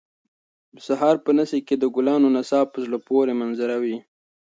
د 0.75 0.77
سهار 0.87 1.15
په 1.25 1.31
نسي 1.37 1.59
کې 1.67 1.75
د 1.77 1.85
ګلانو 1.95 2.27
نڅا 2.35 2.59
یو 2.63 2.71
په 2.73 2.77
زړه 2.85 2.97
پورې 3.07 3.33
منظر 3.39 3.69
وي 3.83 3.97